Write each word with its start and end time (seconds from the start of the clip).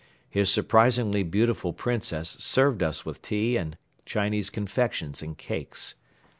His 0.31 0.49
surprisingly 0.49 1.21
beautiful 1.21 1.73
Princess 1.73 2.29
served 2.39 2.81
us 2.81 3.05
with 3.05 3.21
tea 3.21 3.55
and 3.55 3.77
Chinese 4.03 4.49
confections 4.49 5.21
and 5.21 5.37
cakes. 5.37 5.93